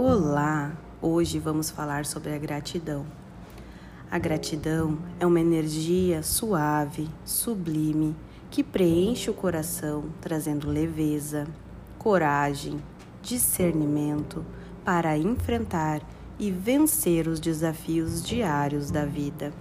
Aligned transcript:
Olá! 0.00 0.76
Hoje 1.02 1.40
vamos 1.40 1.70
falar 1.70 2.06
sobre 2.06 2.32
a 2.32 2.38
gratidão. 2.38 3.04
A 4.08 4.16
gratidão 4.16 4.96
é 5.18 5.26
uma 5.26 5.40
energia 5.40 6.22
suave, 6.22 7.10
sublime, 7.24 8.14
que 8.48 8.62
preenche 8.62 9.28
o 9.28 9.34
coração, 9.34 10.04
trazendo 10.20 10.70
leveza, 10.70 11.48
coragem, 11.98 12.80
discernimento 13.20 14.46
para 14.84 15.18
enfrentar 15.18 16.00
e 16.38 16.48
vencer 16.48 17.26
os 17.26 17.40
desafios 17.40 18.22
diários 18.22 18.92
da 18.92 19.04
vida. 19.04 19.52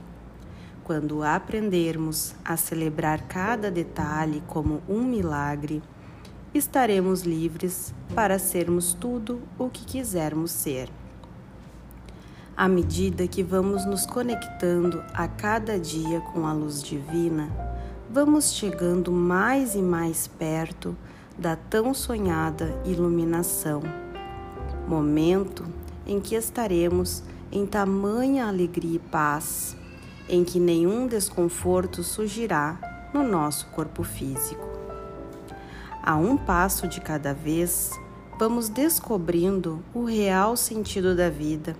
Quando 0.84 1.24
aprendermos 1.24 2.36
a 2.46 2.56
celebrar 2.56 3.24
cada 3.24 3.72
detalhe 3.72 4.44
como 4.46 4.84
um 4.88 5.02
milagre, 5.02 5.82
estaremos 6.58 7.22
livres 7.22 7.94
para 8.14 8.40
sermos 8.40 8.94
tudo 8.94 9.42
o 9.58 9.70
que 9.70 9.86
quisermos 9.86 10.52
ser. 10.52 10.90
À 12.56 12.68
medida 12.68 13.28
que 13.28 13.44
vamos 13.44 13.86
nos 13.86 14.06
conectando 14.06 15.04
a 15.14 15.28
cada 15.28 15.80
dia 15.80 16.20
com 16.22 16.48
a 16.48 16.54
luz 16.54 16.82
divina, 16.82 17.50
vamos 18.10 18.54
chegando 18.54 19.12
mais 19.12 19.76
e 19.76 19.82
mais 19.82 20.28
perto 20.28 20.98
da 21.38 21.56
tão 21.56 21.94
sonhada 21.94 22.82
iluminação. 22.84 23.84
Momento 24.88 25.66
em 26.06 26.20
que 26.20 26.34
estaremos 26.34 27.22
em 27.52 27.66
tamanha 27.66 28.48
alegria 28.48 28.96
e 28.96 29.00
paz, 29.00 29.78
em 30.28 30.44
que 30.44 30.60
nenhum 30.60 31.06
desconforto 31.08 32.02
surgirá 32.04 33.10
no 33.14 33.24
nosso 33.24 33.68
corpo 33.68 34.04
físico. 34.04 34.77
A 36.08 36.16
um 36.16 36.38
passo 36.38 36.88
de 36.88 37.02
cada 37.02 37.34
vez, 37.34 37.92
vamos 38.40 38.70
descobrindo 38.70 39.84
o 39.94 40.06
real 40.06 40.56
sentido 40.56 41.14
da 41.14 41.30
vida, 41.30 41.76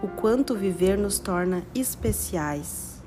o 0.00 0.06
quanto 0.06 0.54
viver 0.54 0.96
nos 0.96 1.18
torna 1.18 1.64
especiais, 1.74 3.02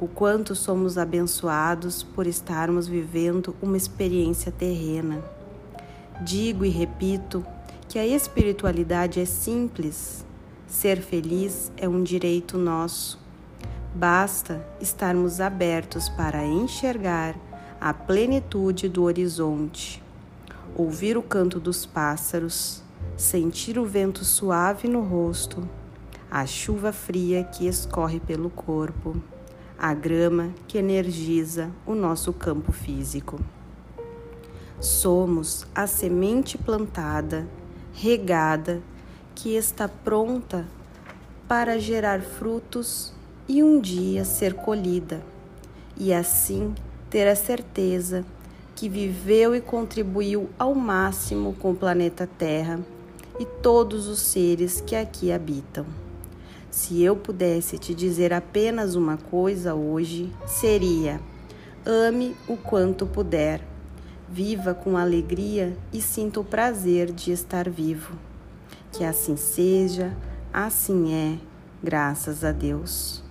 o 0.00 0.08
quanto 0.08 0.56
somos 0.56 0.98
abençoados 0.98 2.02
por 2.02 2.26
estarmos 2.26 2.88
vivendo 2.88 3.54
uma 3.62 3.76
experiência 3.76 4.50
terrena. 4.50 5.22
Digo 6.22 6.64
e 6.64 6.70
repito 6.70 7.46
que 7.88 8.00
a 8.00 8.04
espiritualidade 8.04 9.20
é 9.20 9.24
simples, 9.24 10.26
ser 10.66 11.00
feliz 11.00 11.70
é 11.76 11.88
um 11.88 12.02
direito 12.02 12.58
nosso. 12.58 13.16
Basta 13.94 14.60
estarmos 14.80 15.40
abertos 15.40 16.08
para 16.08 16.44
enxergar 16.44 17.36
a 17.80 17.94
plenitude 17.94 18.88
do 18.88 19.04
horizonte, 19.04 20.02
ouvir 20.74 21.16
o 21.16 21.22
canto 21.22 21.60
dos 21.60 21.86
pássaros, 21.86 22.82
sentir 23.16 23.78
o 23.78 23.84
vento 23.84 24.24
suave 24.24 24.88
no 24.88 25.00
rosto, 25.00 25.68
a 26.30 26.44
chuva 26.44 26.92
fria 26.92 27.44
que 27.44 27.68
escorre 27.68 28.18
pelo 28.18 28.50
corpo, 28.50 29.16
a 29.78 29.94
grama 29.94 30.50
que 30.66 30.76
energiza 30.76 31.70
o 31.86 31.94
nosso 31.94 32.32
campo 32.32 32.72
físico. 32.72 33.38
Somos 34.80 35.64
a 35.74 35.86
semente 35.86 36.58
plantada, 36.58 37.48
regada, 37.92 38.82
que 39.36 39.54
está 39.54 39.88
pronta 39.88 40.66
para 41.46 41.78
gerar 41.78 42.20
frutos 42.20 43.12
e 43.48 43.62
um 43.62 43.80
dia 43.80 44.24
ser 44.24 44.54
colhida, 44.54 45.22
e 45.96 46.12
assim 46.12 46.74
ter 47.10 47.26
a 47.26 47.34
certeza 47.34 48.24
que 48.74 48.88
viveu 48.88 49.54
e 49.56 49.60
contribuiu 49.60 50.48
ao 50.58 50.74
máximo 50.74 51.54
com 51.54 51.72
o 51.72 51.76
planeta 51.76 52.28
Terra 52.38 52.78
e 53.40 53.44
todos 53.44 54.06
os 54.06 54.20
seres 54.20 54.80
que 54.80 54.94
aqui 54.94 55.32
habitam. 55.32 55.86
Se 56.70 57.02
eu 57.02 57.16
pudesse 57.16 57.78
te 57.78 57.94
dizer 57.94 58.32
apenas 58.32 58.94
uma 58.94 59.16
coisa 59.16 59.74
hoje, 59.74 60.32
seria: 60.46 61.20
ame 61.84 62.36
o 62.46 62.56
quanto 62.56 63.06
puder, 63.06 63.62
viva 64.28 64.74
com 64.74 64.96
alegria 64.96 65.76
e 65.92 66.00
sinta 66.00 66.38
o 66.38 66.44
prazer 66.44 67.10
de 67.10 67.32
estar 67.32 67.68
vivo. 67.68 68.16
Que 68.92 69.02
assim 69.02 69.36
seja, 69.36 70.16
assim 70.52 71.14
é, 71.14 71.38
graças 71.82 72.44
a 72.44 72.52
Deus. 72.52 73.24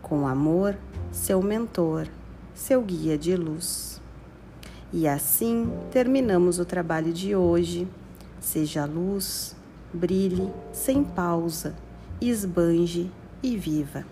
Com 0.00 0.26
amor, 0.26 0.76
seu 1.10 1.42
mentor 1.42 2.06
seu 2.56 2.80
guia 2.80 3.18
de 3.18 3.36
luz. 3.36 4.00
E 4.90 5.06
assim 5.06 5.70
terminamos 5.90 6.58
o 6.58 6.64
trabalho 6.64 7.12
de 7.12 7.36
hoje. 7.36 7.86
Seja 8.40 8.86
luz, 8.86 9.54
brilhe 9.92 10.50
sem 10.72 11.04
pausa, 11.04 11.76
esbanje 12.18 13.10
e 13.42 13.56
viva. 13.58 14.06